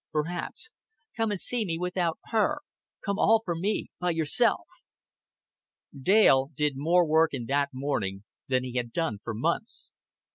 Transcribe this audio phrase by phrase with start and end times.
[0.11, 0.71] "Perhaps."
[1.15, 2.61] "Come and see me without her.
[3.05, 4.65] Come all for me, by yourself."
[5.95, 9.93] Dale did more work in that one morning than he had done for months.